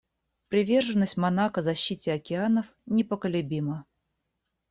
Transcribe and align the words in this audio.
Приверженность 0.47 1.15
Монако 1.15 1.61
защите 1.61 2.11
океанов 2.11 2.65
непоколебима. 2.87 3.85